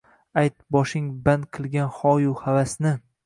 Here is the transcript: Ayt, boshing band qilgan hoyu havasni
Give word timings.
Ayt, 0.41 0.55
boshing 0.75 1.11
band 1.27 1.45
qilgan 1.57 1.93
hoyu 1.99 2.35
havasni 2.47 2.95